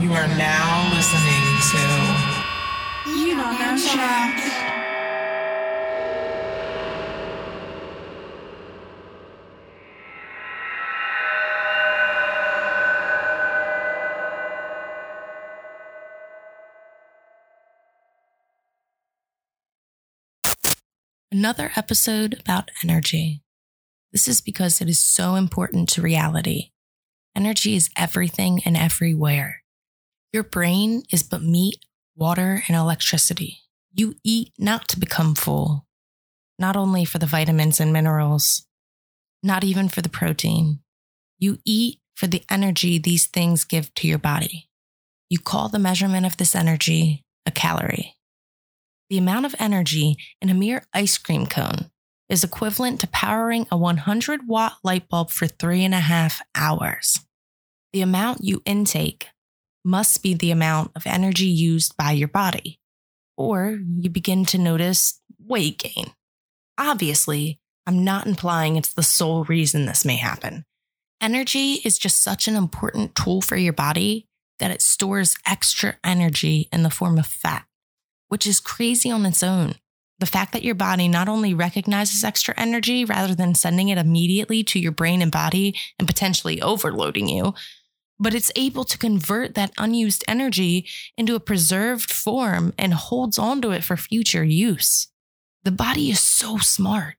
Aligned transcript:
You 0.00 0.12
are 0.12 0.28
now 0.28 0.94
listening 0.94 1.44
to 1.72 3.10
You 3.10 3.34
don't 3.34 3.58
know 3.58 3.76
Jack. 3.76 4.38
Another 21.32 21.72
episode 21.74 22.36
about 22.38 22.70
energy. 22.84 23.42
This 24.12 24.28
is 24.28 24.40
because 24.40 24.80
it 24.80 24.88
is 24.88 25.00
so 25.00 25.34
important 25.34 25.88
to 25.88 26.02
reality. 26.02 26.70
Energy 27.34 27.74
is 27.74 27.90
everything 27.96 28.62
and 28.64 28.76
everywhere. 28.76 29.64
Your 30.32 30.42
brain 30.42 31.04
is 31.10 31.22
but 31.22 31.42
meat, 31.42 31.84
water, 32.14 32.62
and 32.68 32.76
electricity. 32.76 33.60
You 33.94 34.16
eat 34.22 34.52
not 34.58 34.86
to 34.88 35.00
become 35.00 35.34
full, 35.34 35.86
not 36.58 36.76
only 36.76 37.06
for 37.06 37.18
the 37.18 37.26
vitamins 37.26 37.80
and 37.80 37.92
minerals, 37.92 38.66
not 39.42 39.64
even 39.64 39.88
for 39.88 40.02
the 40.02 40.10
protein. 40.10 40.80
You 41.38 41.58
eat 41.64 42.00
for 42.14 42.26
the 42.26 42.42
energy 42.50 42.98
these 42.98 43.26
things 43.26 43.64
give 43.64 43.94
to 43.94 44.06
your 44.06 44.18
body. 44.18 44.68
You 45.30 45.38
call 45.38 45.68
the 45.68 45.78
measurement 45.78 46.26
of 46.26 46.36
this 46.36 46.54
energy 46.54 47.24
a 47.46 47.50
calorie. 47.50 48.16
The 49.08 49.18
amount 49.18 49.46
of 49.46 49.54
energy 49.58 50.16
in 50.42 50.50
a 50.50 50.54
mere 50.54 50.84
ice 50.92 51.16
cream 51.16 51.46
cone 51.46 51.90
is 52.28 52.44
equivalent 52.44 53.00
to 53.00 53.06
powering 53.06 53.66
a 53.70 53.78
100 53.78 54.46
watt 54.46 54.74
light 54.84 55.08
bulb 55.08 55.30
for 55.30 55.46
three 55.46 55.84
and 55.84 55.94
a 55.94 56.00
half 56.00 56.42
hours. 56.54 57.20
The 57.94 58.02
amount 58.02 58.44
you 58.44 58.60
intake 58.66 59.28
must 59.84 60.22
be 60.22 60.34
the 60.34 60.50
amount 60.50 60.90
of 60.94 61.06
energy 61.06 61.46
used 61.46 61.96
by 61.96 62.12
your 62.12 62.28
body, 62.28 62.80
or 63.36 63.78
you 63.98 64.10
begin 64.10 64.44
to 64.46 64.58
notice 64.58 65.20
weight 65.38 65.78
gain. 65.78 66.12
Obviously, 66.76 67.60
I'm 67.86 68.04
not 68.04 68.26
implying 68.26 68.76
it's 68.76 68.92
the 68.92 69.02
sole 69.02 69.44
reason 69.44 69.86
this 69.86 70.04
may 70.04 70.16
happen. 70.16 70.64
Energy 71.20 71.80
is 71.84 71.98
just 71.98 72.22
such 72.22 72.46
an 72.46 72.54
important 72.54 73.14
tool 73.14 73.40
for 73.40 73.56
your 73.56 73.72
body 73.72 74.28
that 74.58 74.70
it 74.70 74.82
stores 74.82 75.36
extra 75.46 75.96
energy 76.04 76.68
in 76.72 76.82
the 76.82 76.90
form 76.90 77.18
of 77.18 77.26
fat, 77.26 77.64
which 78.28 78.46
is 78.46 78.60
crazy 78.60 79.10
on 79.10 79.26
its 79.26 79.42
own. 79.42 79.74
The 80.20 80.26
fact 80.26 80.52
that 80.52 80.64
your 80.64 80.74
body 80.74 81.06
not 81.06 81.28
only 81.28 81.54
recognizes 81.54 82.24
extra 82.24 82.52
energy 82.56 83.04
rather 83.04 83.34
than 83.34 83.54
sending 83.54 83.88
it 83.88 83.98
immediately 83.98 84.64
to 84.64 84.78
your 84.78 84.92
brain 84.92 85.22
and 85.22 85.30
body 85.30 85.76
and 85.98 86.08
potentially 86.08 86.60
overloading 86.60 87.28
you, 87.28 87.54
but 88.18 88.34
it's 88.34 88.52
able 88.56 88.84
to 88.84 88.98
convert 88.98 89.54
that 89.54 89.72
unused 89.78 90.24
energy 90.26 90.86
into 91.16 91.34
a 91.34 91.40
preserved 91.40 92.12
form 92.12 92.72
and 92.76 92.94
holds 92.94 93.38
onto 93.38 93.70
it 93.70 93.84
for 93.84 93.96
future 93.96 94.44
use. 94.44 95.08
The 95.64 95.70
body 95.70 96.10
is 96.10 96.20
so 96.20 96.58
smart. 96.58 97.16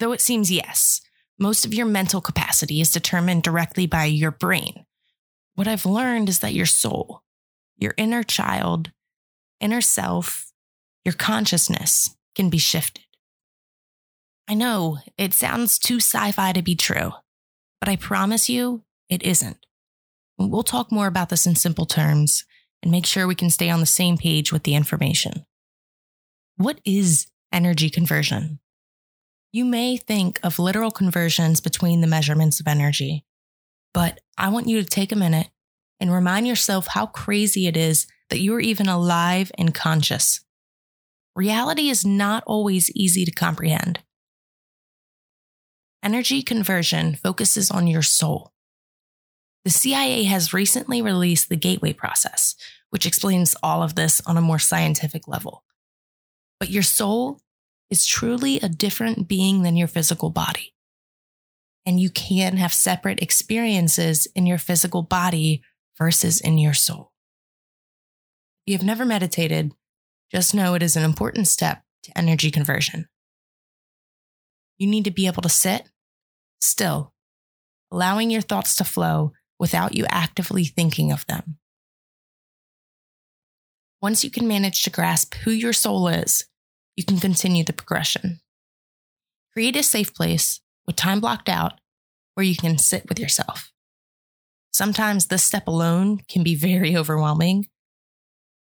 Though 0.00 0.12
it 0.12 0.20
seems 0.20 0.50
yes, 0.50 1.00
most 1.38 1.64
of 1.64 1.74
your 1.74 1.86
mental 1.86 2.20
capacity 2.20 2.80
is 2.80 2.90
determined 2.90 3.42
directly 3.42 3.86
by 3.86 4.06
your 4.06 4.30
brain. 4.30 4.84
What 5.54 5.68
I've 5.68 5.86
learned 5.86 6.28
is 6.28 6.40
that 6.40 6.54
your 6.54 6.66
soul, 6.66 7.22
your 7.76 7.94
inner 7.96 8.22
child, 8.22 8.90
inner 9.60 9.80
self, 9.80 10.52
your 11.04 11.14
consciousness 11.14 12.16
can 12.34 12.50
be 12.50 12.58
shifted. 12.58 13.04
I 14.48 14.54
know 14.54 14.98
it 15.16 15.32
sounds 15.32 15.78
too 15.78 15.96
sci 15.96 16.32
fi 16.32 16.52
to 16.52 16.62
be 16.62 16.74
true, 16.74 17.12
but 17.80 17.88
I 17.88 17.96
promise 17.96 18.48
you 18.48 18.82
it 19.08 19.22
isn't. 19.22 19.64
We'll 20.38 20.62
talk 20.62 20.90
more 20.90 21.06
about 21.06 21.28
this 21.28 21.46
in 21.46 21.54
simple 21.54 21.86
terms 21.86 22.44
and 22.82 22.90
make 22.90 23.06
sure 23.06 23.26
we 23.26 23.34
can 23.34 23.50
stay 23.50 23.70
on 23.70 23.80
the 23.80 23.86
same 23.86 24.18
page 24.18 24.52
with 24.52 24.64
the 24.64 24.74
information. 24.74 25.46
What 26.56 26.80
is 26.84 27.26
energy 27.52 27.90
conversion? 27.90 28.60
You 29.52 29.64
may 29.64 29.96
think 29.96 30.40
of 30.42 30.58
literal 30.58 30.90
conversions 30.90 31.60
between 31.60 32.00
the 32.00 32.06
measurements 32.06 32.58
of 32.58 32.66
energy, 32.66 33.24
but 33.92 34.20
I 34.36 34.48
want 34.48 34.68
you 34.68 34.82
to 34.82 34.88
take 34.88 35.12
a 35.12 35.16
minute 35.16 35.48
and 36.00 36.12
remind 36.12 36.46
yourself 36.46 36.88
how 36.88 37.06
crazy 37.06 37.66
it 37.66 37.76
is 37.76 38.06
that 38.30 38.40
you 38.40 38.54
are 38.54 38.60
even 38.60 38.88
alive 38.88 39.52
and 39.56 39.72
conscious. 39.72 40.44
Reality 41.36 41.88
is 41.88 42.04
not 42.04 42.42
always 42.46 42.90
easy 42.96 43.24
to 43.24 43.30
comprehend. 43.30 44.00
Energy 46.02 46.42
conversion 46.42 47.14
focuses 47.14 47.70
on 47.70 47.86
your 47.86 48.02
soul. 48.02 48.53
The 49.64 49.70
CIA 49.70 50.24
has 50.24 50.52
recently 50.52 51.00
released 51.00 51.48
the 51.48 51.56
Gateway 51.56 51.94
Process, 51.94 52.54
which 52.90 53.06
explains 53.06 53.56
all 53.62 53.82
of 53.82 53.94
this 53.94 54.20
on 54.26 54.36
a 54.36 54.42
more 54.42 54.58
scientific 54.58 55.26
level. 55.26 55.64
But 56.60 56.70
your 56.70 56.82
soul 56.82 57.40
is 57.90 58.06
truly 58.06 58.60
a 58.60 58.68
different 58.68 59.26
being 59.26 59.62
than 59.62 59.76
your 59.76 59.88
physical 59.88 60.30
body. 60.30 60.74
And 61.86 61.98
you 61.98 62.10
can 62.10 62.56
have 62.58 62.74
separate 62.74 63.22
experiences 63.22 64.26
in 64.34 64.46
your 64.46 64.58
physical 64.58 65.02
body 65.02 65.62
versus 65.96 66.40
in 66.40 66.58
your 66.58 66.74
soul. 66.74 67.12
If 68.66 68.72
you 68.72 68.78
have 68.78 68.86
never 68.86 69.04
meditated, 69.04 69.72
just 70.30 70.54
know 70.54 70.74
it 70.74 70.82
is 70.82 70.96
an 70.96 71.04
important 71.04 71.46
step 71.46 71.82
to 72.04 72.18
energy 72.18 72.50
conversion. 72.50 73.08
You 74.78 74.86
need 74.86 75.04
to 75.04 75.10
be 75.10 75.26
able 75.26 75.42
to 75.42 75.48
sit 75.48 75.90
still, 76.60 77.12
allowing 77.90 78.30
your 78.30 78.42
thoughts 78.42 78.76
to 78.76 78.84
flow 78.84 79.32
without 79.58 79.94
you 79.94 80.04
actively 80.08 80.64
thinking 80.64 81.12
of 81.12 81.26
them. 81.26 81.58
Once 84.02 84.22
you 84.22 84.30
can 84.30 84.46
manage 84.46 84.82
to 84.82 84.90
grasp 84.90 85.34
who 85.44 85.50
your 85.50 85.72
soul 85.72 86.08
is, 86.08 86.44
you 86.96 87.04
can 87.04 87.18
continue 87.18 87.64
the 87.64 87.72
progression. 87.72 88.40
Create 89.52 89.76
a 89.76 89.82
safe 89.82 90.14
place 90.14 90.60
with 90.86 90.96
time 90.96 91.20
blocked 91.20 91.48
out 91.48 91.80
where 92.34 92.44
you 92.44 92.56
can 92.56 92.76
sit 92.76 93.08
with 93.08 93.18
yourself. 93.18 93.72
Sometimes 94.72 95.26
this 95.26 95.42
step 95.42 95.68
alone 95.68 96.20
can 96.28 96.42
be 96.42 96.54
very 96.54 96.96
overwhelming. 96.96 97.68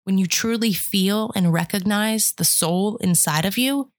When 0.05 0.19
you 0.19 0.27
truly 0.27 0.73
feel 0.73 1.31
and 1.35 1.53
recognize 1.53 2.33
the 2.33 2.45
soul 2.45 2.97
inside 2.97 3.45
of 3.45 3.57
you, 3.57 3.91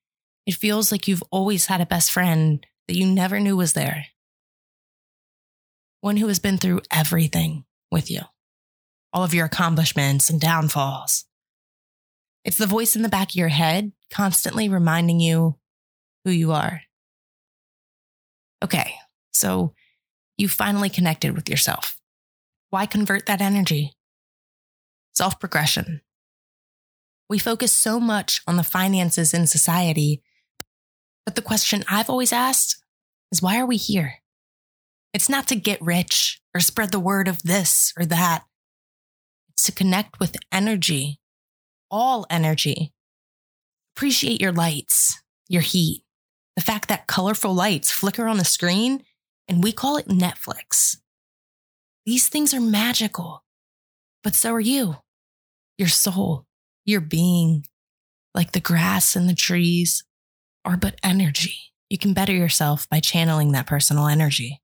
it 0.46 0.56
feels 0.56 0.92
like 0.92 1.08
you've 1.08 1.24
always 1.32 1.68
had 1.68 1.80
a 1.80 1.86
best 1.86 2.12
friend 2.12 2.66
that 2.88 2.98
you 2.98 3.06
never 3.06 3.40
knew 3.40 3.56
was 3.56 3.74
there 3.74 4.08
one 6.04 6.18
who 6.18 6.28
has 6.28 6.38
been 6.38 6.58
through 6.58 6.82
everything 6.92 7.64
with 7.90 8.12
you, 8.12 8.20
all 9.14 9.24
of 9.24 9.34
your 9.34 9.46
accomplishments 9.46 10.30
and 10.30 10.42
downfalls. 10.42 11.24
It's 12.44 12.58
the 12.58 12.68
voice 12.68 12.98
in 12.98 13.04
the 13.04 13.10
back 13.10 13.30
of 13.30 13.36
your 13.36 13.48
head 13.48 13.94
constantly 14.12 14.68
reminding 14.68 15.22
you 15.22 15.58
who 16.26 16.32
you 16.32 16.52
are. 16.52 16.82
Okay, 18.62 18.96
so 19.32 19.74
you 20.38 20.50
finally 20.50 20.90
connected 20.90 21.36
with 21.36 21.48
yourself. 21.50 21.98
Why 22.70 22.86
convert 22.86 23.28
that 23.28 23.40
energy? 23.40 23.94
Self 25.14 25.40
progression. 25.40 26.02
We 27.30 27.40
focus 27.40 27.72
so 27.72 27.98
much 28.02 28.42
on 28.46 28.58
the 28.58 28.64
finances 28.64 29.34
in 29.34 29.48
society, 29.48 30.22
but 31.26 31.36
the 31.36 31.42
question 31.42 31.86
I've 31.90 32.10
always 32.10 32.34
asked 32.34 32.84
is 33.32 33.42
why 33.42 33.58
are 33.58 33.66
we 33.66 33.78
here? 33.78 34.16
It's 35.14 35.30
not 35.30 35.48
to 35.48 35.56
get 35.56 35.82
rich 35.82 36.42
or 36.56 36.60
spread 36.60 36.92
the 36.92 37.00
word 37.00 37.28
of 37.28 37.44
this 37.44 37.94
or 37.98 38.06
that. 38.06 38.46
It's 39.50 39.64
to 39.64 39.72
connect 39.72 40.20
with 40.20 40.36
energy, 40.52 41.20
all 41.92 42.26
energy. 42.30 42.94
Appreciate 43.96 44.42
your 44.42 44.52
lights, 44.52 45.22
your 45.48 45.62
heat, 45.62 46.04
the 46.56 46.64
fact 46.64 46.88
that 46.90 47.06
colorful 47.06 47.54
lights 47.54 47.92
flicker 47.92 48.28
on 48.28 48.38
the 48.38 48.46
screen 48.46 49.04
and 49.48 49.64
we 49.64 49.72
call 49.72 49.98
it 49.98 50.08
Netflix. 50.08 50.98
These 52.06 52.28
things 52.28 52.54
are 52.54 52.62
magical, 52.62 53.44
but 54.24 54.34
so 54.34 54.52
are 54.54 54.60
you, 54.60 54.98
your 55.78 55.90
soul, 55.90 56.48
your 56.86 57.02
being, 57.02 57.66
like 58.34 58.54
the 58.54 58.60
grass 58.60 59.16
and 59.16 59.30
the 59.30 59.36
trees, 59.36 60.04
are 60.66 60.78
but 60.78 61.00
energy. 61.04 61.56
You 61.90 62.00
can 62.00 62.14
better 62.14 62.34
yourself 62.34 62.90
by 62.90 63.00
channeling 63.00 63.52
that 63.52 63.68
personal 63.68 64.08
energy. 64.08 64.63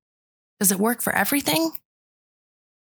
Does 0.60 0.72
it 0.72 0.80
work 0.80 1.02
for 1.02 1.14
everything? 1.14 1.72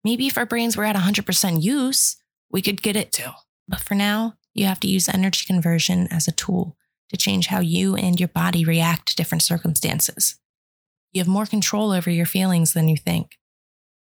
Maybe 0.04 0.26
if 0.26 0.38
our 0.38 0.46
brains 0.46 0.76
were 0.76 0.84
at 0.84 0.96
100% 0.96 1.62
use, 1.62 2.16
we 2.50 2.62
could 2.62 2.82
get 2.82 2.96
it 2.96 3.12
to. 3.12 3.34
But 3.66 3.80
for 3.80 3.94
now, 3.94 4.34
you 4.52 4.66
have 4.66 4.80
to 4.80 4.88
use 4.88 5.08
energy 5.08 5.44
conversion 5.46 6.06
as 6.10 6.28
a 6.28 6.32
tool 6.32 6.76
to 7.10 7.16
change 7.16 7.46
how 7.46 7.60
you 7.60 7.96
and 7.96 8.20
your 8.20 8.28
body 8.28 8.64
react 8.64 9.08
to 9.08 9.16
different 9.16 9.42
circumstances. 9.42 10.36
You 11.12 11.20
have 11.20 11.28
more 11.28 11.46
control 11.46 11.92
over 11.92 12.10
your 12.10 12.26
feelings 12.26 12.72
than 12.72 12.88
you 12.88 12.96
think. 12.96 13.38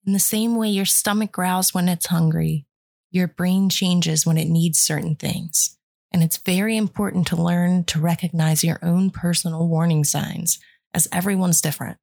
In 0.05 0.13
the 0.13 0.19
same 0.19 0.55
way 0.55 0.69
your 0.69 0.85
stomach 0.85 1.31
growls 1.31 1.73
when 1.73 1.89
it's 1.89 2.07
hungry, 2.07 2.67
your 3.09 3.27
brain 3.27 3.69
changes 3.69 4.25
when 4.25 4.37
it 4.37 4.49
needs 4.49 4.79
certain 4.79 5.15
things. 5.15 5.77
And 6.11 6.21
it's 6.21 6.37
very 6.37 6.77
important 6.77 7.27
to 7.27 7.35
learn 7.35 7.83
to 7.85 7.99
recognize 7.99 8.63
your 8.63 8.79
own 8.81 9.09
personal 9.09 9.67
warning 9.67 10.03
signs, 10.03 10.59
as 10.93 11.07
everyone's 11.11 11.61
different. 11.61 11.97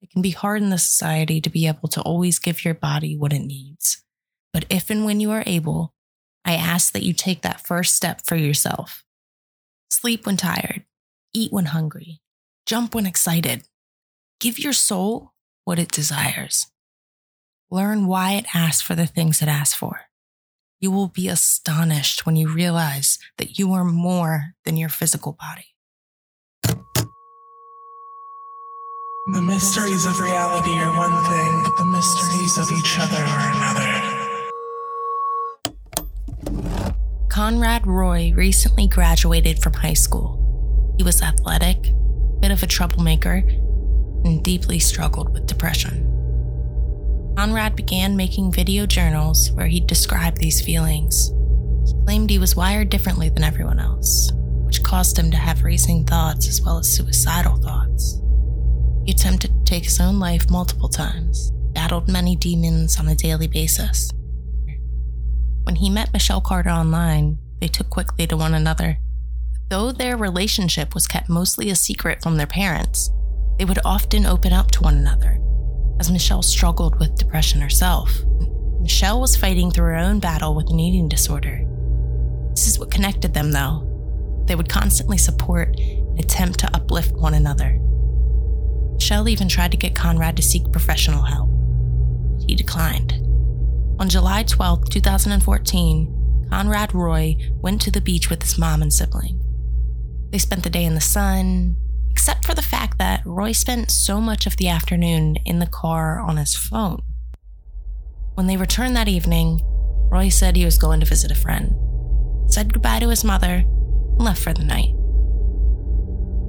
It 0.00 0.10
can 0.10 0.22
be 0.22 0.30
hard 0.30 0.62
in 0.62 0.70
the 0.70 0.78
society 0.78 1.40
to 1.40 1.50
be 1.50 1.66
able 1.66 1.88
to 1.88 2.02
always 2.02 2.38
give 2.38 2.64
your 2.64 2.74
body 2.74 3.16
what 3.16 3.32
it 3.32 3.40
needs. 3.40 4.02
But 4.52 4.64
if 4.70 4.90
and 4.90 5.04
when 5.04 5.20
you 5.20 5.30
are 5.30 5.42
able, 5.46 5.94
I 6.44 6.54
ask 6.54 6.92
that 6.92 7.02
you 7.02 7.12
take 7.12 7.42
that 7.42 7.66
first 7.66 7.94
step 7.94 8.22
for 8.24 8.36
yourself. 8.36 9.04
Sleep 9.90 10.24
when 10.26 10.36
tired, 10.36 10.84
eat 11.34 11.52
when 11.52 11.66
hungry, 11.66 12.20
jump 12.64 12.94
when 12.94 13.06
excited. 13.06 13.64
Give 14.40 14.58
your 14.58 14.72
soul 14.72 15.34
what 15.64 15.78
it 15.78 15.90
desires. 15.90 16.68
Learn 17.70 18.06
why 18.06 18.32
it 18.32 18.46
asks 18.54 18.80
for 18.80 18.94
the 18.94 19.06
things 19.06 19.42
it 19.42 19.48
asks 19.48 19.74
for. 19.74 20.02
You 20.80 20.90
will 20.90 21.08
be 21.08 21.28
astonished 21.28 22.24
when 22.24 22.36
you 22.36 22.48
realize 22.48 23.18
that 23.36 23.58
you 23.58 23.72
are 23.72 23.84
more 23.84 24.54
than 24.64 24.76
your 24.76 24.88
physical 24.88 25.32
body. 25.32 25.74
The 29.30 29.42
mysteries 29.42 30.06
of 30.06 30.20
reality 30.20 30.78
are 30.78 30.96
one 30.96 31.22
thing, 31.24 31.62
but 31.62 31.76
the 31.76 31.84
mysteries 31.84 32.56
of 32.56 32.72
each 32.72 32.98
other 32.98 33.22
are 33.22 33.52
another. 33.52 34.00
Conrad 37.28 37.86
Roy 37.86 38.32
recently 38.34 38.86
graduated 38.86 39.58
from 39.58 39.74
high 39.74 39.92
school. 39.92 40.94
He 40.96 41.04
was 41.04 41.20
athletic, 41.20 41.88
a 41.88 42.38
bit 42.40 42.50
of 42.50 42.62
a 42.62 42.66
troublemaker, 42.66 43.44
and 44.24 44.42
deeply 44.42 44.78
struggled 44.78 45.34
with 45.34 45.44
depression. 45.46 46.06
Conrad 47.36 47.76
began 47.76 48.16
making 48.16 48.50
video 48.50 48.86
journals 48.86 49.50
where 49.52 49.66
he 49.66 49.80
described 49.80 50.38
these 50.38 50.64
feelings. 50.64 51.34
He 51.86 51.92
claimed 52.06 52.30
he 52.30 52.38
was 52.38 52.56
wired 52.56 52.88
differently 52.88 53.28
than 53.28 53.44
everyone 53.44 53.78
else, 53.78 54.32
which 54.64 54.82
caused 54.82 55.18
him 55.18 55.30
to 55.32 55.36
have 55.36 55.64
racing 55.64 56.06
thoughts 56.06 56.48
as 56.48 56.62
well 56.62 56.78
as 56.78 56.88
suicidal 56.88 57.56
thoughts. 57.58 58.22
He 59.08 59.12
attempted 59.12 59.52
to 59.52 59.64
take 59.64 59.84
his 59.84 60.00
own 60.00 60.20
life 60.20 60.50
multiple 60.50 60.90
times, 60.90 61.50
battled 61.72 62.10
many 62.10 62.36
demons 62.36 63.00
on 63.00 63.08
a 63.08 63.14
daily 63.14 63.46
basis. 63.46 64.10
When 65.62 65.76
he 65.76 65.88
met 65.88 66.12
Michelle 66.12 66.42
Carter 66.42 66.68
online, 66.68 67.38
they 67.58 67.68
took 67.68 67.88
quickly 67.88 68.26
to 68.26 68.36
one 68.36 68.52
another. 68.52 68.98
Though 69.70 69.92
their 69.92 70.18
relationship 70.18 70.92
was 70.92 71.06
kept 71.06 71.30
mostly 71.30 71.70
a 71.70 71.74
secret 71.74 72.22
from 72.22 72.36
their 72.36 72.46
parents, 72.46 73.10
they 73.58 73.64
would 73.64 73.78
often 73.82 74.26
open 74.26 74.52
up 74.52 74.70
to 74.72 74.82
one 74.82 74.96
another, 74.98 75.40
as 75.98 76.10
Michelle 76.10 76.42
struggled 76.42 77.00
with 77.00 77.16
depression 77.16 77.62
herself. 77.62 78.14
Michelle 78.78 79.22
was 79.22 79.36
fighting 79.36 79.70
through 79.70 79.86
her 79.86 79.96
own 79.96 80.20
battle 80.20 80.54
with 80.54 80.68
an 80.68 80.80
eating 80.80 81.08
disorder. 81.08 81.66
This 82.50 82.68
is 82.68 82.78
what 82.78 82.90
connected 82.90 83.32
them, 83.32 83.52
though. 83.52 84.44
They 84.44 84.54
would 84.54 84.68
constantly 84.68 85.16
support 85.16 85.74
and 85.78 86.20
attempt 86.20 86.58
to 86.58 86.76
uplift 86.76 87.14
one 87.14 87.32
another. 87.32 87.80
Shell 88.98 89.28
even 89.28 89.48
tried 89.48 89.70
to 89.70 89.76
get 89.76 89.94
Conrad 89.94 90.36
to 90.36 90.42
seek 90.42 90.70
professional 90.72 91.22
help. 91.22 91.48
He 92.46 92.54
declined. 92.54 93.12
On 94.00 94.08
July 94.08 94.42
12, 94.42 94.90
2014, 94.90 96.46
Conrad 96.50 96.94
Roy 96.94 97.36
went 97.60 97.80
to 97.82 97.90
the 97.90 98.00
beach 98.00 98.30
with 98.30 98.42
his 98.42 98.58
mom 98.58 98.82
and 98.82 98.92
sibling. 98.92 99.40
They 100.30 100.38
spent 100.38 100.62
the 100.62 100.70
day 100.70 100.84
in 100.84 100.94
the 100.94 101.00
sun, 101.00 101.76
except 102.10 102.44
for 102.44 102.54
the 102.54 102.62
fact 102.62 102.98
that 102.98 103.22
Roy 103.24 103.52
spent 103.52 103.90
so 103.90 104.20
much 104.20 104.46
of 104.46 104.56
the 104.56 104.68
afternoon 104.68 105.36
in 105.44 105.58
the 105.58 105.66
car 105.66 106.20
on 106.20 106.36
his 106.36 106.54
phone. 106.54 107.02
When 108.34 108.46
they 108.46 108.56
returned 108.56 108.96
that 108.96 109.08
evening, 109.08 109.60
Roy 110.10 110.28
said 110.28 110.56
he 110.56 110.64
was 110.64 110.78
going 110.78 111.00
to 111.00 111.06
visit 111.06 111.30
a 111.30 111.34
friend, 111.34 111.74
said 112.50 112.72
goodbye 112.72 113.00
to 113.00 113.08
his 113.08 113.24
mother, 113.24 113.64
and 113.64 114.20
left 114.20 114.42
for 114.42 114.52
the 114.52 114.64
night. 114.64 114.94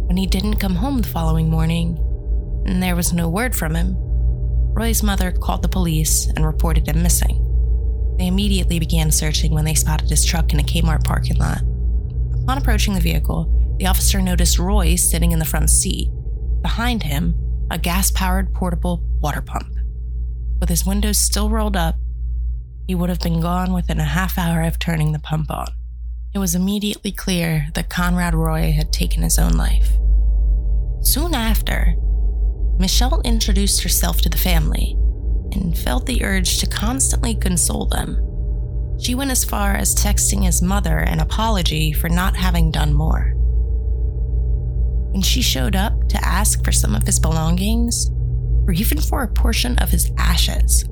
When 0.07 0.17
he 0.17 0.27
didn't 0.27 0.59
come 0.59 0.75
home 0.75 1.01
the 1.01 1.07
following 1.07 1.49
morning, 1.49 1.97
and 2.69 2.81
there 2.81 2.95
was 2.95 3.13
no 3.13 3.27
word 3.27 3.55
from 3.55 3.75
him, 3.75 3.95
Roy's 4.73 5.03
mother 5.03 5.31
called 5.31 5.61
the 5.61 5.67
police 5.67 6.27
and 6.27 6.45
reported 6.45 6.87
him 6.87 7.01
missing. 7.01 7.45
They 8.17 8.27
immediately 8.27 8.79
began 8.79 9.11
searching 9.11 9.53
when 9.53 9.65
they 9.65 9.73
spotted 9.73 10.09
his 10.09 10.23
truck 10.23 10.53
in 10.53 10.59
a 10.59 10.63
Kmart 10.63 11.03
parking 11.03 11.37
lot. 11.37 11.61
Upon 12.43 12.57
approaching 12.57 12.93
the 12.93 12.99
vehicle, 12.99 13.75
the 13.79 13.87
officer 13.87 14.21
noticed 14.21 14.59
Roy 14.59 14.95
sitting 14.95 15.31
in 15.31 15.39
the 15.39 15.45
front 15.45 15.69
seat. 15.69 16.09
Behind 16.61 17.03
him, 17.03 17.35
a 17.71 17.77
gas 17.77 18.11
powered 18.11 18.53
portable 18.53 19.03
water 19.21 19.41
pump. 19.41 19.73
With 20.59 20.69
his 20.69 20.85
windows 20.85 21.17
still 21.17 21.49
rolled 21.49 21.77
up, 21.77 21.95
he 22.87 22.95
would 22.95 23.09
have 23.09 23.19
been 23.19 23.39
gone 23.39 23.73
within 23.73 23.99
a 23.99 24.03
half 24.03 24.37
hour 24.37 24.63
of 24.63 24.79
turning 24.79 25.11
the 25.11 25.19
pump 25.19 25.49
on. 25.49 25.67
It 26.33 26.39
was 26.39 26.55
immediately 26.55 27.11
clear 27.11 27.69
that 27.73 27.89
Conrad 27.89 28.35
Roy 28.35 28.71
had 28.71 28.91
taken 28.91 29.23
his 29.23 29.39
own 29.39 29.53
life. 29.53 29.97
Soon 31.01 31.33
after, 31.33 31.95
Michelle 32.79 33.19
introduced 33.25 33.83
herself 33.83 34.21
to 34.21 34.29
the 34.29 34.37
family 34.37 34.95
and 35.51 35.77
felt 35.77 36.05
the 36.05 36.23
urge 36.23 36.59
to 36.59 36.67
constantly 36.67 37.35
console 37.35 37.85
them. 37.85 38.25
She 39.01 39.15
went 39.15 39.31
as 39.31 39.43
far 39.43 39.75
as 39.75 39.93
texting 39.93 40.45
his 40.45 40.61
mother 40.61 40.99
an 40.99 41.19
apology 41.19 41.91
for 41.91 42.07
not 42.07 42.37
having 42.37 42.71
done 42.71 42.93
more. 42.93 43.33
When 45.11 45.21
she 45.21 45.41
showed 45.41 45.75
up 45.75 46.07
to 46.07 46.25
ask 46.25 46.63
for 46.63 46.71
some 46.71 46.95
of 46.95 47.03
his 47.03 47.19
belongings, 47.19 48.09
or 48.65 48.71
even 48.71 49.01
for 49.01 49.23
a 49.23 49.33
portion 49.33 49.77
of 49.79 49.89
his 49.89 50.09
ashes, 50.17 50.87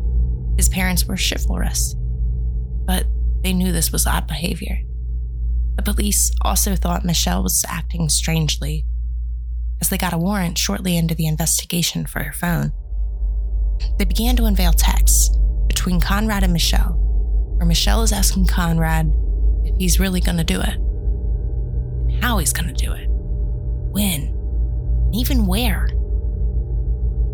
his 0.57 0.67
parents 0.67 1.05
were 1.05 1.17
chivalrous. 1.17 1.95
But 2.85 3.05
they 3.43 3.53
knew 3.53 3.71
this 3.71 3.93
was 3.93 4.05
odd 4.05 4.27
behavior. 4.27 4.81
The 5.77 5.83
police 5.83 6.31
also 6.41 6.75
thought 6.75 7.05
Michelle 7.05 7.43
was 7.43 7.63
acting 7.69 8.09
strangely 8.09 8.85
as 9.81 9.89
they 9.89 9.97
got 9.97 10.13
a 10.13 10.18
warrant 10.18 10.57
shortly 10.57 10.97
into 10.97 11.15
the 11.15 11.27
investigation 11.27 12.06
for 12.06 12.24
her 12.24 12.33
phone. 12.33 12.74
They 13.97 14.06
began 14.06 14.35
to 14.38 14.45
unveil 14.45 14.74
texts 14.74 15.35
between 15.68 16.00
Conrad 16.00 16.44
and 16.44 16.53
Michelle, 16.53 16.94
where 17.57 17.65
Michelle 17.65 18.03
is 18.03 18.12
asking 18.12 18.47
Conrad 18.47 19.12
if 19.63 19.75
he's 19.77 20.00
really 20.00 20.21
going 20.21 20.38
to 20.38 20.44
do 20.44 20.59
it, 20.62 20.75
and 20.75 22.24
how 22.24 22.38
he's 22.39 22.53
going 22.53 22.74
to 22.74 22.85
do 22.85 22.91
it, 22.94 23.07
when, 23.09 24.21
and 24.21 25.15
even 25.15 25.45
where. 25.45 25.88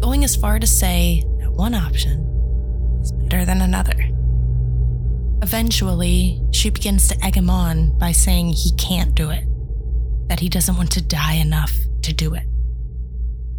Going 0.02 0.24
as 0.26 0.36
far 0.36 0.60
to 0.60 0.68
say 0.68 1.24
that 1.40 1.52
one 1.52 1.74
option 1.74 3.00
is 3.02 3.12
better 3.14 3.46
than 3.46 3.62
another. 3.62 3.96
Eventually, 5.42 6.42
she 6.52 6.70
begins 6.70 7.08
to 7.08 7.26
egg 7.26 7.36
him 7.36 7.50
on 7.50 7.98
by 7.98 8.12
saying 8.12 8.50
he 8.50 8.74
can't 8.76 9.16
do 9.16 9.30
it, 9.30 9.46
that 10.28 10.42
he 10.42 10.50
doesn't 10.50 10.76
want 10.76 10.92
to 10.92 11.02
die 11.02 11.36
enough 11.36 11.74
to 12.04 12.14
do 12.14 12.34
it. 12.34 12.46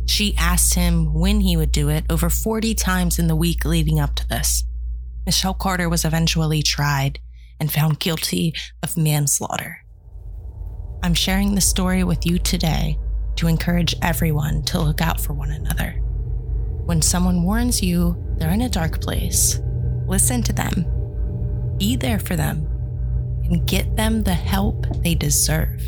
She 0.06 0.36
asked 0.36 0.74
him 0.74 1.14
when 1.14 1.40
he 1.40 1.56
would 1.56 1.72
do 1.72 1.88
it 1.88 2.04
over 2.10 2.28
40 2.28 2.74
times 2.74 3.18
in 3.18 3.26
the 3.26 3.36
week 3.36 3.64
leading 3.64 3.98
up 3.98 4.14
to 4.16 4.28
this. 4.28 4.64
Michelle 5.26 5.54
Carter 5.54 5.88
was 5.88 6.04
eventually 6.04 6.62
tried 6.62 7.18
and 7.58 7.72
found 7.72 8.00
guilty 8.00 8.54
of 8.82 8.96
manslaughter. 8.96 9.78
I'm 11.02 11.14
sharing 11.14 11.54
this 11.54 11.68
story 11.68 12.04
with 12.04 12.26
you 12.26 12.38
today 12.38 12.98
to 13.36 13.46
encourage 13.46 13.94
everyone 14.02 14.62
to 14.64 14.80
look 14.80 15.00
out 15.00 15.20
for 15.20 15.32
one 15.32 15.50
another. 15.50 15.92
When 16.84 17.02
someone 17.02 17.42
warns 17.42 17.82
you 17.82 18.16
they're 18.36 18.50
in 18.50 18.60
a 18.60 18.68
dark 18.68 19.00
place, 19.00 19.60
listen 20.06 20.42
to 20.42 20.52
them, 20.52 20.84
be 21.78 21.96
there 21.96 22.18
for 22.18 22.36
them, 22.36 22.66
and 23.44 23.66
get 23.66 23.96
them 23.96 24.22
the 24.22 24.34
help 24.34 24.86
they 25.02 25.14
deserve. 25.14 25.82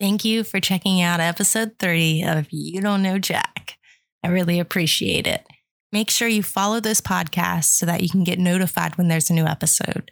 Thank 0.00 0.24
you 0.24 0.42
for 0.42 0.58
checking 0.58 1.00
out 1.00 1.20
episode 1.20 1.76
30 1.78 2.24
of 2.24 2.48
You 2.50 2.80
Don't 2.80 3.02
Know 3.02 3.18
Jack. 3.18 3.78
I 4.24 4.28
really 4.28 4.58
appreciate 4.58 5.26
it. 5.26 5.46
Make 5.92 6.10
sure 6.10 6.26
you 6.26 6.42
follow 6.42 6.80
this 6.80 7.00
podcast 7.00 7.66
so 7.76 7.86
that 7.86 8.02
you 8.02 8.08
can 8.08 8.24
get 8.24 8.40
notified 8.40 8.98
when 8.98 9.06
there's 9.06 9.30
a 9.30 9.34
new 9.34 9.44
episode. 9.44 10.10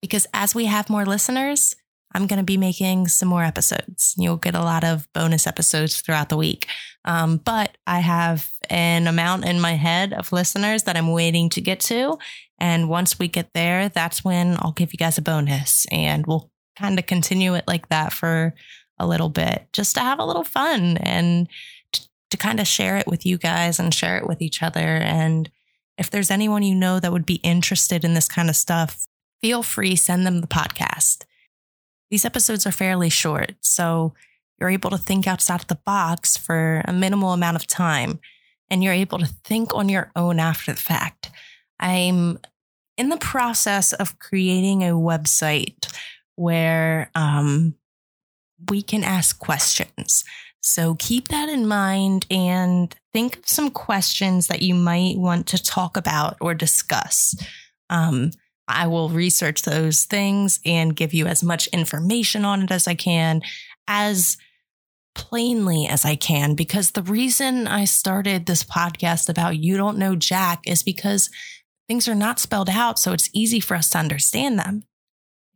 Because 0.00 0.28
as 0.32 0.54
we 0.54 0.66
have 0.66 0.88
more 0.88 1.04
listeners, 1.04 1.74
I'm 2.14 2.28
going 2.28 2.38
to 2.38 2.44
be 2.44 2.56
making 2.56 3.08
some 3.08 3.28
more 3.28 3.42
episodes. 3.42 4.14
You'll 4.16 4.36
get 4.36 4.54
a 4.54 4.62
lot 4.62 4.84
of 4.84 5.12
bonus 5.12 5.48
episodes 5.48 6.00
throughout 6.00 6.28
the 6.28 6.36
week. 6.36 6.68
Um, 7.04 7.38
but 7.38 7.76
I 7.88 7.98
have 7.98 8.48
an 8.70 9.08
amount 9.08 9.46
in 9.46 9.60
my 9.60 9.72
head 9.72 10.12
of 10.12 10.30
listeners 10.30 10.84
that 10.84 10.96
I'm 10.96 11.10
waiting 11.10 11.50
to 11.50 11.60
get 11.60 11.80
to. 11.80 12.18
And 12.60 12.88
once 12.88 13.18
we 13.18 13.26
get 13.26 13.52
there, 13.52 13.88
that's 13.88 14.24
when 14.24 14.56
I'll 14.60 14.72
give 14.72 14.92
you 14.92 14.96
guys 14.96 15.18
a 15.18 15.22
bonus 15.22 15.86
and 15.90 16.24
we'll 16.24 16.52
kind 16.78 17.00
of 17.00 17.06
continue 17.06 17.54
it 17.54 17.64
like 17.66 17.88
that 17.88 18.12
for 18.12 18.54
a 18.98 19.06
little 19.06 19.28
bit 19.28 19.66
just 19.72 19.94
to 19.94 20.00
have 20.00 20.18
a 20.18 20.24
little 20.24 20.44
fun 20.44 20.96
and 20.98 21.48
to, 21.92 22.02
to 22.30 22.36
kind 22.36 22.60
of 22.60 22.66
share 22.66 22.96
it 22.96 23.06
with 23.06 23.26
you 23.26 23.38
guys 23.38 23.78
and 23.78 23.92
share 23.92 24.16
it 24.18 24.26
with 24.26 24.40
each 24.40 24.62
other. 24.62 24.80
And 24.80 25.50
if 25.98 26.10
there's 26.10 26.30
anyone 26.30 26.62
you 26.62 26.74
know 26.74 27.00
that 27.00 27.12
would 27.12 27.26
be 27.26 27.36
interested 27.36 28.04
in 28.04 28.14
this 28.14 28.28
kind 28.28 28.48
of 28.48 28.56
stuff, 28.56 29.06
feel 29.40 29.62
free, 29.62 29.96
send 29.96 30.26
them 30.26 30.40
the 30.40 30.46
podcast. 30.46 31.24
These 32.10 32.24
episodes 32.24 32.66
are 32.66 32.72
fairly 32.72 33.10
short, 33.10 33.54
so 33.60 34.14
you're 34.58 34.70
able 34.70 34.90
to 34.90 34.98
think 34.98 35.26
outside 35.26 35.60
of 35.60 35.66
the 35.66 35.74
box 35.74 36.36
for 36.36 36.82
a 36.86 36.92
minimal 36.92 37.32
amount 37.32 37.56
of 37.56 37.66
time 37.66 38.20
and 38.70 38.82
you're 38.82 38.92
able 38.92 39.18
to 39.18 39.26
think 39.26 39.74
on 39.74 39.88
your 39.88 40.10
own 40.16 40.38
after 40.38 40.72
the 40.72 40.80
fact. 40.80 41.30
I'm 41.78 42.38
in 42.96 43.08
the 43.08 43.16
process 43.16 43.92
of 43.92 44.18
creating 44.18 44.82
a 44.82 44.92
website 44.92 45.92
where 46.36 47.10
um, 47.14 47.74
we 48.70 48.82
can 48.82 49.04
ask 49.04 49.38
questions. 49.38 50.24
So 50.60 50.94
keep 50.98 51.28
that 51.28 51.48
in 51.48 51.66
mind 51.66 52.26
and 52.30 52.94
think 53.12 53.38
of 53.38 53.48
some 53.48 53.70
questions 53.70 54.46
that 54.46 54.62
you 54.62 54.74
might 54.74 55.18
want 55.18 55.46
to 55.48 55.62
talk 55.62 55.96
about 55.96 56.36
or 56.40 56.54
discuss. 56.54 57.34
Um, 57.90 58.30
I 58.66 58.86
will 58.86 59.10
research 59.10 59.62
those 59.62 60.04
things 60.04 60.60
and 60.64 60.96
give 60.96 61.12
you 61.12 61.26
as 61.26 61.42
much 61.42 61.66
information 61.66 62.46
on 62.46 62.62
it 62.62 62.70
as 62.70 62.88
I 62.88 62.94
can, 62.94 63.42
as 63.86 64.38
plainly 65.14 65.86
as 65.86 66.06
I 66.06 66.16
can. 66.16 66.54
Because 66.54 66.92
the 66.92 67.02
reason 67.02 67.66
I 67.66 67.84
started 67.84 68.46
this 68.46 68.64
podcast 68.64 69.28
about 69.28 69.58
You 69.58 69.76
Don't 69.76 69.98
Know 69.98 70.16
Jack 70.16 70.62
is 70.66 70.82
because 70.82 71.28
things 71.88 72.08
are 72.08 72.14
not 72.14 72.38
spelled 72.38 72.70
out, 72.70 72.98
so 72.98 73.12
it's 73.12 73.28
easy 73.34 73.60
for 73.60 73.74
us 73.74 73.90
to 73.90 73.98
understand 73.98 74.58
them. 74.58 74.84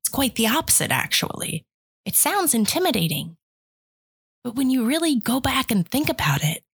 It's 0.01 0.11
quite 0.11 0.35
the 0.35 0.49
opposite, 0.49 0.91
actually. 0.91 1.65
It 2.09 2.17
sounds 2.17 2.55
intimidating. 2.55 3.37
But 4.43 4.55
when 4.55 4.71
you 4.71 4.87
really 4.87 5.17
go 5.17 5.41
back 5.41 5.71
and 5.71 5.87
think 5.87 6.09
about 6.09 6.43
it, 6.43 6.65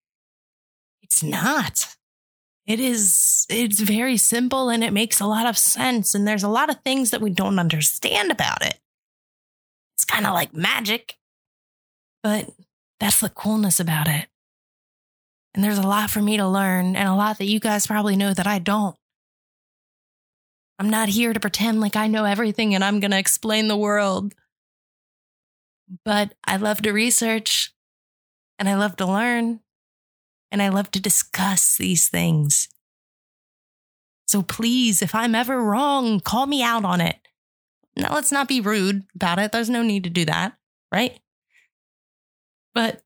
it's 1.03 1.25
not. 1.25 1.97
It 2.69 2.79
is, 2.79 3.45
it's 3.51 3.81
very 3.81 4.17
simple 4.17 4.69
and 4.69 4.85
it 4.85 4.93
makes 4.93 5.19
a 5.19 5.27
lot 5.27 5.47
of 5.47 5.59
sense. 5.59 6.15
And 6.15 6.25
there's 6.25 6.45
a 6.45 6.49
lot 6.49 6.71
of 6.71 6.83
things 6.85 7.11
that 7.11 7.21
we 7.21 7.31
don't 7.31 7.59
understand 7.59 8.31
about 8.31 8.65
it. 8.65 8.79
It's 9.97 10.05
kind 10.05 10.25
of 10.25 10.35
like 10.35 10.55
magic, 10.55 11.17
but 12.23 12.49
that's 13.01 13.19
the 13.19 13.29
coolness 13.29 13.81
about 13.81 14.07
it. 14.07 14.29
And 15.53 15.65
there's 15.65 15.79
a 15.79 15.83
lot 15.83 16.11
for 16.11 16.23
me 16.23 16.37
to 16.37 16.47
learn 16.47 16.95
and 16.95 17.09
a 17.09 17.15
lot 17.17 17.39
that 17.39 17.49
you 17.49 17.59
guys 17.59 17.89
probably 17.89 18.15
know 18.15 18.33
that 18.35 18.47
I 18.47 18.61
don't. 18.61 18.95
I'm 20.79 20.91
not 20.91 21.09
here 21.09 21.33
to 21.33 21.41
pretend 21.41 21.81
like 21.81 21.97
I 21.97 22.07
know 22.07 22.25
everything 22.25 22.77
and 22.77 22.85
I'm 22.85 23.01
going 23.01 23.11
to 23.11 23.19
explain 23.19 23.67
the 23.67 23.77
world. 23.77 24.33
But 26.05 26.35
I 26.45 26.57
love 26.57 26.83
to 26.83 26.93
research 26.93 27.73
and 28.59 28.69
I 28.69 28.75
love 28.77 28.97
to 28.97 29.07
learn 29.07 29.61
and 30.51 30.63
I 30.63 30.69
love 30.69 30.91
to 30.93 31.01
discuss 31.01 31.77
these 31.77 32.09
things. 32.09 32.69
So 34.27 34.43
please, 34.43 35.03
if 35.03 35.15
I'm 35.15 35.35
ever 35.35 35.63
wrong, 35.63 36.21
call 36.21 36.47
me 36.47 36.63
out 36.63 36.85
on 36.85 37.01
it. 37.01 37.17
Now, 37.97 38.15
let's 38.15 38.33
not 38.33 38.49
be 38.49 38.61
rude 38.61 39.05
about 39.15 39.39
it. 39.39 39.53
There's 39.53 39.71
no 39.71 39.83
need 39.83 40.05
to 40.05 40.11
do 40.11 40.25
that, 40.25 40.55
right? 40.93 41.19
But 42.75 43.03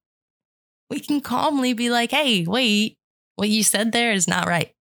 we 0.89 1.01
can 1.01 1.21
calmly 1.21 1.75
be 1.75 1.91
like, 1.91 2.11
hey, 2.11 2.47
wait, 2.47 2.97
what 3.37 3.51
you 3.51 3.63
said 3.63 3.93
there 3.93 4.13
is 4.13 4.27
not 4.27 4.47
right. 4.47 4.73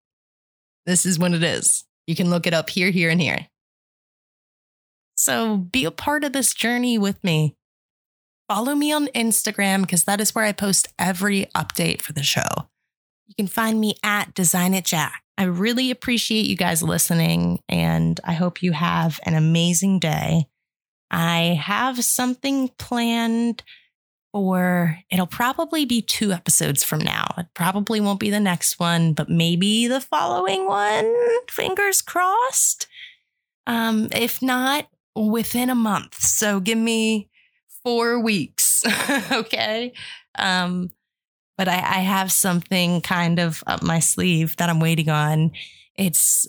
This 0.84 1.04
is 1.04 1.18
what 1.18 1.32
it 1.32 1.42
is. 1.42 1.84
You 2.06 2.14
can 2.14 2.30
look 2.30 2.46
it 2.46 2.54
up 2.54 2.70
here, 2.70 2.90
here, 2.90 3.10
and 3.10 3.20
here. 3.20 3.48
So 5.16 5.56
be 5.56 5.84
a 5.84 5.90
part 5.90 6.22
of 6.22 6.32
this 6.32 6.54
journey 6.54 6.98
with 6.98 7.22
me. 7.24 7.55
Follow 8.48 8.74
me 8.74 8.92
on 8.92 9.08
Instagram 9.08 9.82
because 9.82 10.04
that 10.04 10.20
is 10.20 10.34
where 10.34 10.44
I 10.44 10.52
post 10.52 10.88
every 10.98 11.46
update 11.54 12.00
for 12.00 12.12
the 12.12 12.22
show. 12.22 12.68
You 13.26 13.34
can 13.34 13.48
find 13.48 13.80
me 13.80 13.96
at 14.04 14.34
Design 14.34 14.72
It 14.72 14.84
Jack. 14.84 15.22
I 15.36 15.44
really 15.44 15.90
appreciate 15.90 16.46
you 16.46 16.56
guys 16.56 16.82
listening 16.82 17.60
and 17.68 18.20
I 18.24 18.32
hope 18.34 18.62
you 18.62 18.72
have 18.72 19.18
an 19.24 19.34
amazing 19.34 19.98
day. 19.98 20.46
I 21.10 21.60
have 21.60 22.02
something 22.04 22.70
planned 22.78 23.62
for 24.32 24.98
it'll 25.10 25.26
probably 25.26 25.84
be 25.84 26.02
two 26.02 26.30
episodes 26.30 26.84
from 26.84 27.00
now. 27.00 27.26
It 27.38 27.46
probably 27.54 28.00
won't 28.00 28.20
be 28.20 28.30
the 28.30 28.40
next 28.40 28.78
one, 28.78 29.12
but 29.12 29.28
maybe 29.28 29.88
the 29.88 30.00
following 30.00 30.66
one. 30.66 31.12
Fingers 31.48 32.00
crossed. 32.02 32.86
Um, 33.66 34.08
if 34.12 34.40
not, 34.40 34.88
within 35.14 35.70
a 35.70 35.74
month. 35.74 36.20
So 36.20 36.60
give 36.60 36.78
me 36.78 37.28
four 37.86 38.18
weeks. 38.18 38.82
okay. 39.30 39.92
Um, 40.36 40.90
but 41.56 41.68
I, 41.68 41.76
I 41.76 42.00
have 42.00 42.32
something 42.32 43.00
kind 43.00 43.38
of 43.38 43.62
up 43.68 43.80
my 43.80 44.00
sleeve 44.00 44.56
that 44.56 44.68
I'm 44.68 44.80
waiting 44.80 45.08
on. 45.08 45.52
It's, 45.94 46.48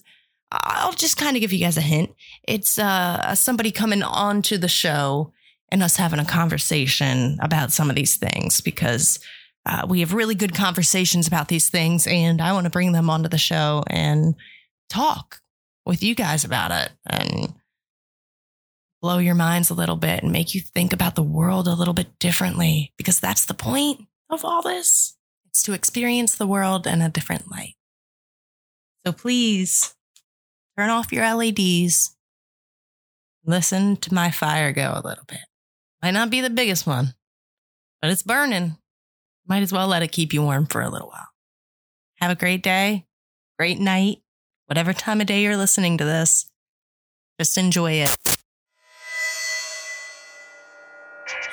I'll 0.51 0.93
just 0.93 1.15
kind 1.15 1.37
of 1.37 1.41
give 1.41 1.53
you 1.53 1.59
guys 1.59 1.77
a 1.77 1.81
hint. 1.81 2.09
It's 2.47 2.79
uh, 2.79 3.35
somebody 3.35 3.69
coming 3.69 4.01
onto 4.01 4.57
the 4.57 4.67
show 4.67 5.31
and 5.69 5.83
us 5.83 5.97
having 5.97 6.17
a 6.17 6.25
conversation 6.25 7.37
about 7.39 7.71
some 7.71 7.91
of 7.91 7.95
these 7.95 8.15
things 8.15 8.59
because 8.59 9.19
uh, 9.67 9.85
we 9.87 9.99
have 9.99 10.15
really 10.15 10.33
good 10.33 10.55
conversations 10.55 11.27
about 11.27 11.49
these 11.49 11.69
things. 11.69 12.07
And 12.07 12.41
I 12.41 12.51
want 12.53 12.63
to 12.63 12.71
bring 12.71 12.93
them 12.93 13.11
onto 13.11 13.29
the 13.29 13.37
show 13.37 13.83
and 13.85 14.33
talk 14.89 15.41
with 15.85 16.01
you 16.01 16.15
guys 16.15 16.43
about 16.43 16.71
it 16.71 16.89
and 17.05 17.53
blow 19.01 19.19
your 19.19 19.35
minds 19.35 19.69
a 19.69 19.75
little 19.75 19.95
bit 19.95 20.23
and 20.23 20.31
make 20.31 20.55
you 20.55 20.61
think 20.61 20.93
about 20.93 21.15
the 21.15 21.23
world 21.23 21.67
a 21.67 21.75
little 21.75 21.93
bit 21.93 22.19
differently 22.19 22.93
because 22.97 23.19
that's 23.19 23.45
the 23.45 23.53
point 23.53 24.01
of 24.29 24.43
all 24.43 24.61
this. 24.61 25.15
It's 25.47 25.63
to 25.63 25.73
experience 25.73 26.35
the 26.35 26.47
world 26.47 26.87
in 26.87 27.01
a 27.01 27.09
different 27.09 27.49
light. 27.49 27.75
So 29.05 29.13
please 29.13 29.95
turn 30.77 30.89
off 30.89 31.11
your 31.11 31.33
LEDs. 31.33 32.15
Listen 33.45 33.95
to 33.97 34.13
my 34.13 34.31
fire 34.31 34.71
go 34.73 34.93
a 34.93 35.07
little 35.07 35.23
bit. 35.27 35.39
Might 36.01 36.11
not 36.11 36.29
be 36.29 36.41
the 36.41 36.49
biggest 36.49 36.85
one, 36.85 37.15
but 38.01 38.11
it's 38.11 38.23
burning. 38.23 38.77
Might 39.47 39.63
as 39.63 39.71
well 39.71 39.87
let 39.87 40.03
it 40.03 40.11
keep 40.11 40.33
you 40.33 40.41
warm 40.41 40.65
for 40.65 40.81
a 40.81 40.89
little 40.89 41.07
while. 41.07 41.29
Have 42.19 42.31
a 42.31 42.35
great 42.35 42.61
day, 42.61 43.05
great 43.57 43.79
night, 43.79 44.17
whatever 44.65 44.91
time 44.91 45.21
of 45.21 45.27
day 45.27 45.41
you're 45.41 45.57
listening 45.57 45.97
to 45.97 46.05
this. 46.05 46.49
Just 47.39 47.57
enjoy 47.57 47.93
it. 47.93 48.36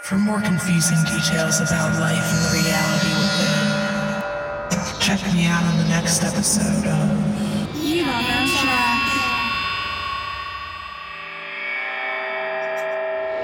For 0.02 0.16
more 0.16 0.40
confusing 0.40 0.98
details 1.04 1.60
about 1.60 1.98
life 1.98 2.22
and 2.22 2.44
the 2.44 2.50
reality 2.62 3.12
within, 3.20 5.00
check 5.00 5.20
me 5.32 5.46
out 5.46 5.64
on 5.64 5.78
the 5.78 5.88
next 5.88 6.22
episode 6.22 6.86
of 6.86 7.82
You 7.82 8.04
don't 8.04 8.22
know 8.22 8.46
Jack. 8.62 9.00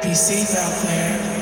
Be 0.02 0.14
safe 0.14 0.54
out 0.56 0.82
there. 0.84 1.39